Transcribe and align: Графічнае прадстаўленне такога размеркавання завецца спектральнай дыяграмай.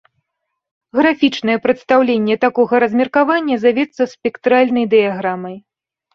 Графічнае 0.99 1.57
прадстаўленне 1.65 2.35
такога 2.47 2.73
размеркавання 2.85 3.55
завецца 3.67 4.03
спектральнай 4.17 4.85
дыяграмай. 4.97 5.55